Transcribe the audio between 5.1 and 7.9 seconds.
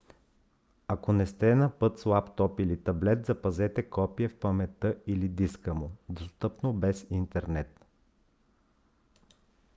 диска му достъпно без интернет